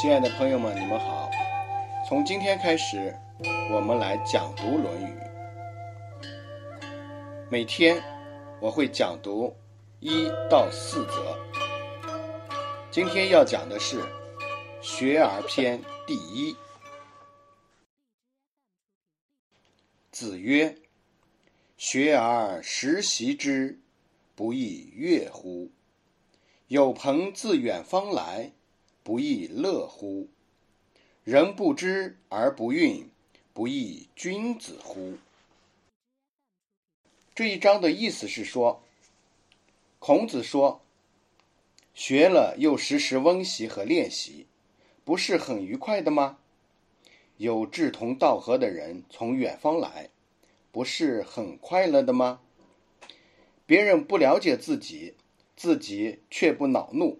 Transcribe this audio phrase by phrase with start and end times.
[0.00, 1.28] 亲爱的朋友们，你们好。
[2.08, 3.12] 从今天开始，
[3.72, 5.12] 我们来讲读《论语》。
[7.50, 8.00] 每天
[8.60, 9.52] 我会讲读
[9.98, 11.36] 一到四则。
[12.92, 14.00] 今天要讲的是
[14.80, 15.76] 《学而篇》
[16.06, 16.54] 第一。
[20.12, 20.76] 子曰
[21.76, 23.80] ：“学而时习之，
[24.36, 25.70] 不亦说乎？
[26.68, 28.52] 有朋自远方来。”
[29.08, 30.28] 不亦乐乎？
[31.24, 33.06] 人不知而不愠，
[33.54, 35.14] 不亦君子乎？
[37.34, 38.82] 这一章的意思是说，
[39.98, 40.82] 孔子说，
[41.94, 44.44] 学了又时时温习和练习，
[45.06, 46.36] 不是很愉快的吗？
[47.38, 50.10] 有志同道合的人从远方来，
[50.70, 52.42] 不是很快乐的吗？
[53.64, 55.14] 别人不了解自己，
[55.56, 57.18] 自己却不恼怒。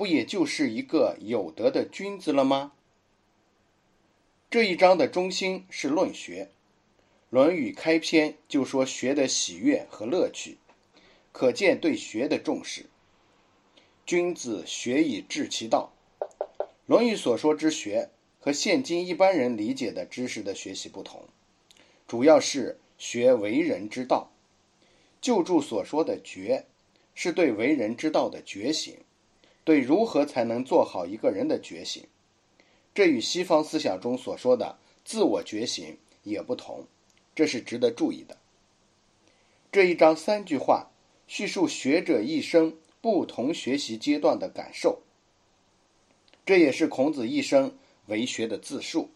[0.00, 2.72] 不也就是一个有德的君子了吗？
[4.50, 6.44] 这一章的中心是论学，
[7.28, 10.56] 《论语》开篇就说学的喜悦和乐趣，
[11.32, 12.86] 可见对学的重视。
[14.06, 15.92] 君子学以致其道，
[16.86, 18.08] 《论语》所说之学
[18.40, 21.28] 和现今一般人理解的知识的学习不同，
[22.08, 24.32] 主要是学为人之道。
[25.20, 26.64] 旧注所说的觉，
[27.14, 28.96] 是对为人之道的觉醒。
[29.62, 32.06] 对如何才能做好一个人的觉醒，
[32.94, 36.86] 这与西方思想中所说的自我觉醒也不同，
[37.34, 38.38] 这是值得注意的。
[39.70, 40.90] 这一章三句话
[41.28, 45.00] 叙述学者一生不同学习阶段的感受，
[46.44, 49.10] 这也是孔子一生为学的自述。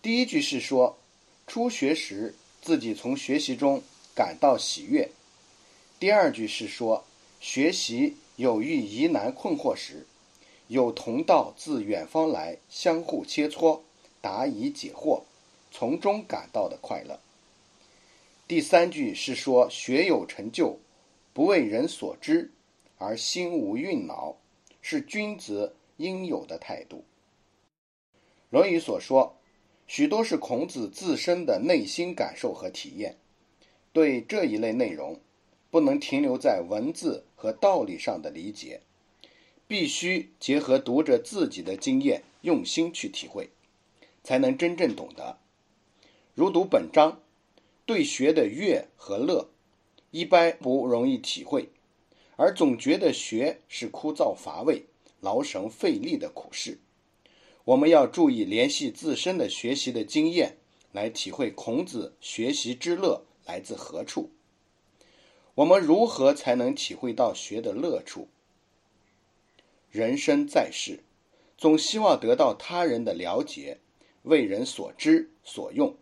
[0.00, 0.96] 第一句是说，
[1.46, 3.82] 初学时自己从学习中
[4.14, 5.08] 感到喜悦；
[5.98, 7.04] 第二句是说，
[7.40, 8.16] 学习。
[8.38, 10.06] 有遇疑难困惑时，
[10.68, 13.80] 有同道自远方来，相互切磋，
[14.20, 15.22] 答疑解惑，
[15.72, 17.18] 从中感到的快乐。
[18.46, 20.78] 第三句是说学有成就，
[21.32, 22.52] 不为人所知，
[22.96, 24.36] 而心无蕴恼，
[24.80, 26.98] 是君子应有的态度。
[28.50, 29.34] 《论语》所说，
[29.88, 33.16] 许多是孔子自身的内心感受和体验。
[33.92, 35.18] 对这一类内容。
[35.70, 38.80] 不能停留在文字和道理上的理解，
[39.68, 43.50] 必须结合读者自己的经验，用心去体会，
[44.24, 45.38] 才能真正懂得。
[46.34, 47.22] 如读本章，
[47.86, 49.50] 对学的悦和乐，
[50.10, 51.68] 一般不容易体会，
[52.34, 54.86] 而总觉得学是枯燥乏味、
[55.20, 56.80] 劳神费力的苦事。
[57.66, 60.56] 我们要注意联系自身的学习的经验，
[60.90, 64.30] 来体会孔子学习之乐来自何处。
[65.58, 68.28] 我们如何才能体会到学的乐处？
[69.90, 71.00] 人生在世，
[71.56, 73.78] 总希望得到他人的了解，
[74.22, 75.96] 为人所知所用。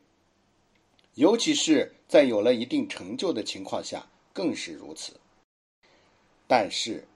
[1.14, 5.14] 尤其是在有了一定成就的情况下，更是如此。
[6.46, 7.08] 但是，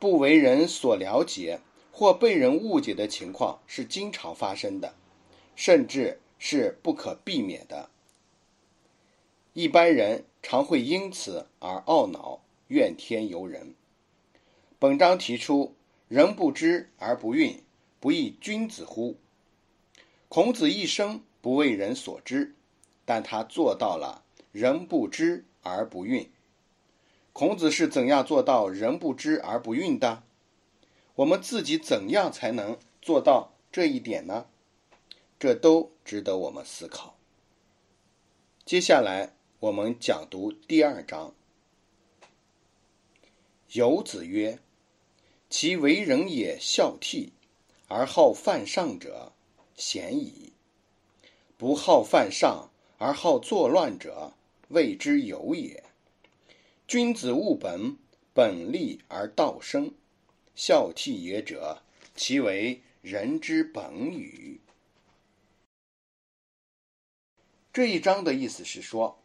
[0.00, 1.60] 不为人所了解
[1.92, 4.96] 或被人误解的情况是经常发生的，
[5.54, 7.88] 甚至是不可避免的。
[9.58, 13.74] 一般人常会因此而懊恼、怨天尤人。
[14.78, 15.74] 本章提出
[16.06, 17.62] “人不知而不愠，
[17.98, 19.16] 不亦君子乎？”
[20.30, 22.54] 孔子一生不为人所知，
[23.04, 24.22] 但他做到了
[24.52, 26.28] “人不知而不愠”。
[27.34, 30.22] 孔子是怎样做到“人不知而不愠”的？
[31.16, 34.46] 我们自己怎样才能做到这一点呢？
[35.36, 37.16] 这都值得我们思考。
[38.64, 39.32] 接下来。
[39.60, 41.34] 我们讲读第二章。
[43.72, 44.60] 有子曰
[45.50, 47.30] ：“其为人也孝悌，
[47.88, 49.32] 而好犯上者，
[49.74, 50.52] 鲜矣；
[51.56, 54.32] 不好犯上而好作乱者，
[54.68, 55.82] 谓之有也。
[56.86, 57.96] 君子务本，
[58.32, 59.92] 本立而道生。
[60.54, 61.82] 孝悌也者，
[62.14, 64.60] 其为人之本与？”
[67.74, 69.18] 这一章的意思是说。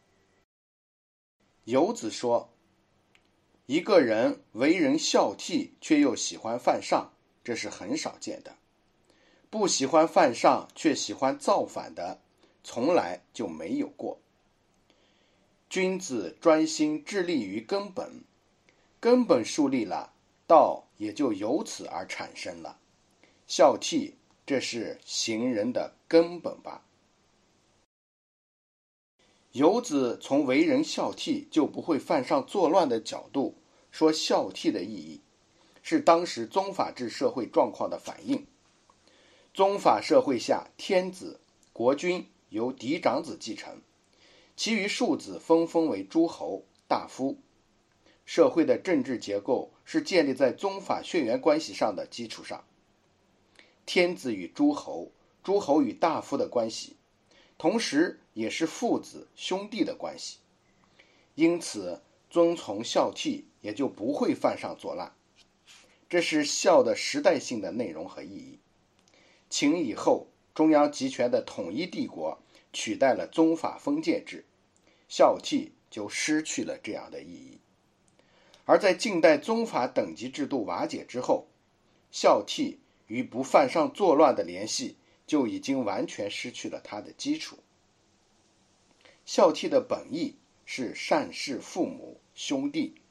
[1.65, 2.49] 游子说
[3.67, 8.57] ：“一个人为人孝悌，却又喜欢犯上，这是很少见的。
[9.49, 12.19] 不喜欢犯上却喜欢造反的，
[12.65, 14.19] 从来就没有过。
[15.69, 18.25] 君子专心致力于根本，
[18.99, 20.13] 根本树立了，
[20.45, 22.77] 道也就由此而产生了。
[23.47, 24.13] 孝悌，
[24.45, 26.83] 这是行人的根本吧。”
[29.53, 33.55] 游子从为人孝悌就不会犯上作乱的角度
[33.91, 35.21] 说孝悌的意义，
[35.83, 38.47] 是当时宗法制社会状况的反映。
[39.53, 41.39] 宗法社会下，天子、
[41.71, 43.79] 国君由嫡长子继承，
[44.57, 47.37] 其余庶子封封为诸侯、大夫。
[48.25, 52.63] 社会的政治结构是建立在宗法血缘关系上的基础上。
[53.85, 55.11] 天子与诸侯，
[55.43, 56.95] 诸侯与大夫的关系，
[57.57, 60.39] 同时也是父子兄弟的关系。
[61.35, 65.13] 因此，遵从孝悌也就不会犯上作乱。
[66.09, 68.59] 这是孝的时代性的内容和意义。
[69.49, 72.39] 秦以后，中央集权的统一帝国
[72.71, 74.45] 取代了宗法封建制，
[75.07, 77.59] 孝悌就失去了这样的意义。
[78.65, 81.47] 而在近代宗法等级制度瓦解之后，
[82.11, 82.77] 孝悌
[83.07, 84.95] 与不犯上作乱的联系
[85.33, 87.57] 就已经完全失去了它的基础。
[89.25, 93.01] 孝悌的本意是善事父母兄弟，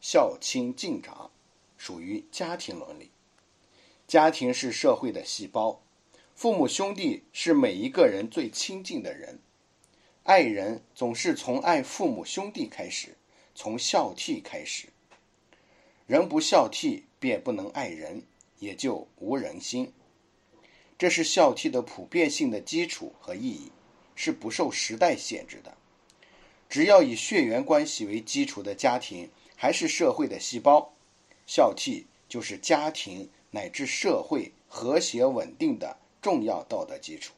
[0.00, 1.32] 孝亲敬长，
[1.76, 3.10] 属于家庭伦理。
[4.06, 5.82] 家庭是社会的细胞，
[6.36, 9.40] 父母兄弟是每一个人最亲近的人，
[10.22, 13.16] 爱人总是从爱父母兄弟开始。
[13.56, 14.86] 从孝悌开始，
[16.06, 18.22] 人不孝悌，便不能爱人，
[18.60, 19.92] 也就无人心。
[20.98, 23.70] 这是孝悌的普遍性的基础和意义，
[24.14, 25.76] 是不受时代限制的。
[26.68, 30.94] 只要以血缘关系为基础的家庭还是社会的细胞，
[31.46, 37.34] 孝悌就是家庭乃至社会和谐稳定的重要道德基础。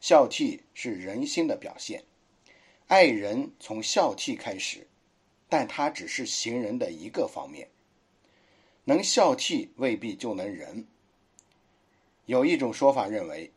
[0.00, 2.04] 孝悌是人心的表现。
[2.88, 4.86] 爱人从孝悌开始，
[5.48, 7.68] 但它只是行人的一个方面。
[8.84, 10.86] 能孝悌未必就能仁。
[12.26, 13.50] 有一种说法认为，“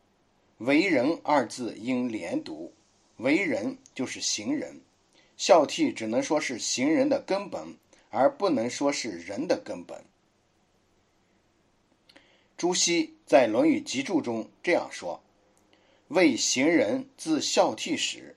[0.58, 2.72] 为人”二字应连读
[3.18, 4.80] ，“为人”就是行人，
[5.36, 7.76] 孝悌只能说是行人的根本，
[8.10, 10.04] 而不能说是人的根本。
[12.56, 15.22] 朱熹在《论语集注》中这样说
[16.08, 18.34] ：“为行人自孝悌始。”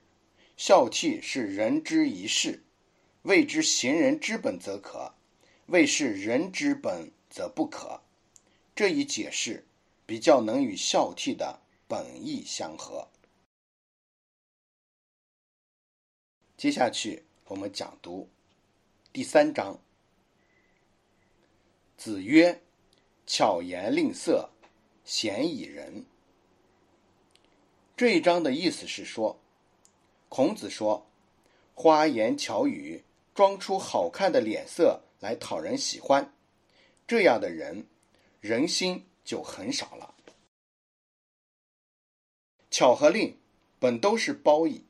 [0.56, 2.62] 孝悌是人之一事，
[3.22, 5.14] 谓之行人之本则可，
[5.66, 8.02] 谓是人之本则不可。
[8.76, 9.64] 这一解释
[10.10, 13.06] 比较能与孝悌的本意相合。
[16.56, 18.28] 接下去我们讲读
[19.12, 19.78] 第三章。
[21.96, 22.60] 子曰
[23.24, 24.50] ：“巧言令色，
[25.04, 26.04] 鲜矣仁。”
[27.96, 29.40] 这一章的意思是说。
[30.28, 31.06] 孔子说
[31.72, 36.34] ：“花言巧语，装出好看的脸色来讨人喜欢，
[37.06, 37.86] 这样的人，
[38.40, 40.12] 人心就很少了。
[42.68, 43.36] 巧和令
[43.78, 44.82] 本都是褒义，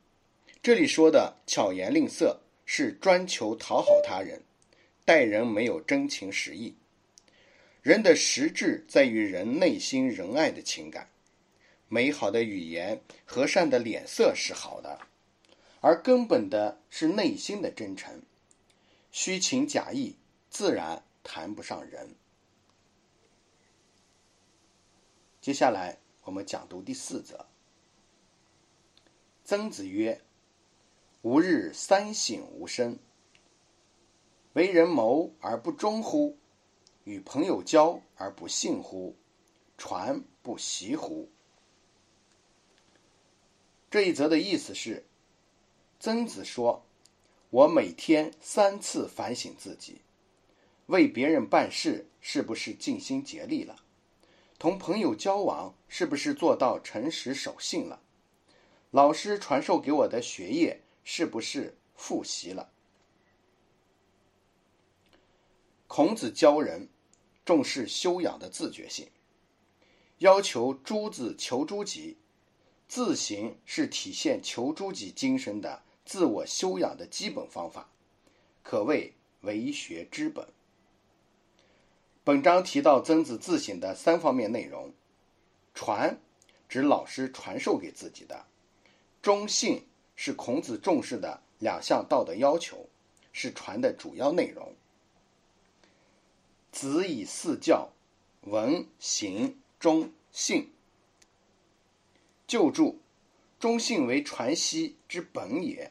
[0.63, 4.41] 这里说的巧言令色是专求讨好他人，
[5.05, 6.75] 待人没有真情实意。
[7.83, 11.11] 人的实质在于人内心仁爱的情感，
[11.89, 15.01] 美好的语言、和善的脸色是好的。”
[15.83, 18.23] 而根本的是内心的真诚，
[19.13, 20.17] 虚情假意
[20.49, 22.15] 自然谈不上人。
[25.41, 27.47] 接下来我们讲读第四则。
[29.43, 30.21] 曾子曰
[31.23, 32.99] ：“吾日三省吾身：
[34.53, 36.37] 为人谋而不忠乎？
[37.05, 39.17] 与朋友交而不信乎？
[39.79, 41.31] 传不习乎？”
[43.91, 45.07] 这一则的意思是。
[45.99, 46.85] 曾子说
[47.49, 50.03] ：“我每天三次反省自己，
[50.87, 53.77] 为别人办事是不是尽心竭力了？
[54.61, 58.03] 同朋友交往是不是做到诚实守信了？
[58.91, 62.71] 老师传授给我的学业是不是复习了？”
[65.89, 66.91] 孔子教人
[67.43, 69.09] 重视修养的自觉性，
[70.19, 72.19] 要求诸子求诸己，
[72.87, 75.83] 自行是体现求诸己精神的。
[76.05, 77.89] 自我修养的基本方法，
[78.63, 80.47] 可谓为学之本。
[82.31, 84.93] 本章提到曾子自省的三方面内容：
[85.75, 86.21] 传，
[86.69, 88.45] 指老师传授给自己的；
[89.21, 89.85] 忠信，
[90.15, 92.87] 是孔子重视的两项道德要求，
[93.33, 94.73] 是传的主要内容。
[96.71, 97.89] 子以四教：
[98.43, 100.71] 文、行、忠、信。
[102.47, 103.01] 旧注：
[103.59, 105.91] 忠信为传习之本也。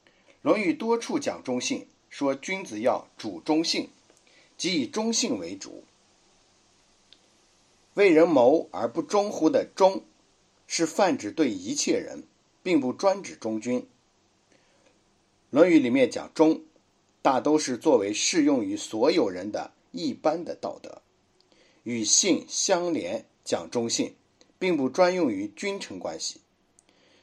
[0.40, 3.90] 《论语》多处讲忠信，说君子要主忠信，
[4.64, 5.84] 即以忠信为主。
[7.92, 10.04] 为人谋而不忠乎的忠，
[10.66, 12.22] 是泛指对一切人，
[12.62, 13.80] 并不专指忠君。
[15.50, 16.62] 《论语》里面讲忠，
[17.20, 21.02] 大都是作为适用于所有人的一般的道德，
[21.82, 24.14] 与性相连，讲忠信，
[24.58, 26.40] 并不专用于君臣关系。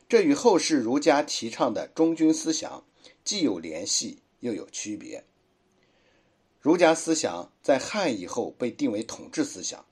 [0.07, 2.83] 这与后世儒家提倡的忠君思想
[3.23, 5.23] 既有联系，又有区别。
[6.61, 9.83] 儒家思想在汉以后被定为统治思想，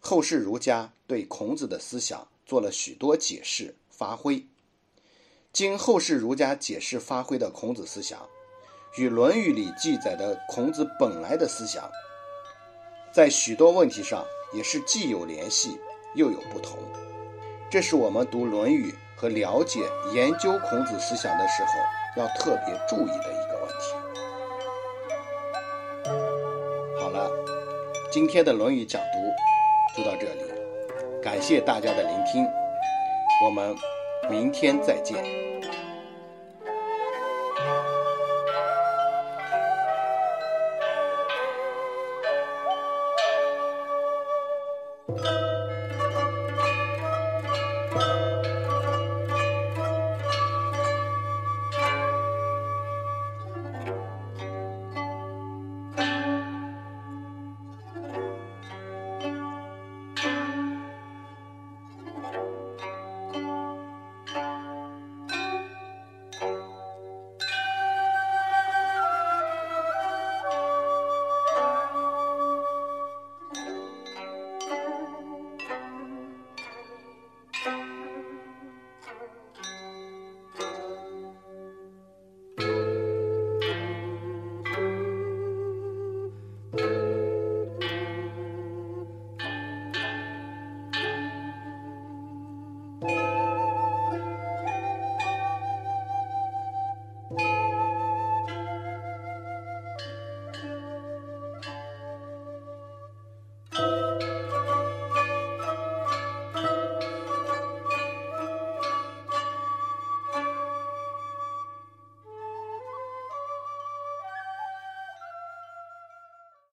[0.00, 4.44] 后世儒家对孔子的思想做了许多解释发挥。
[5.52, 8.28] 经后世儒家解释发挥的孔子思想，
[8.98, 11.88] 与《论语》里记载的孔子本来的思想，
[13.14, 15.78] 在许多问题上也是既有联系
[16.16, 16.80] 又有不同。
[17.70, 21.70] 这是我们读《论语》和了解研究孔子思想的时候
[22.20, 23.51] 要特别注意的一个
[28.12, 30.42] 今天的论语讲读就到这里
[31.22, 32.44] 感谢大家的聆听
[33.42, 33.74] 我们
[34.28, 35.42] 明天再见。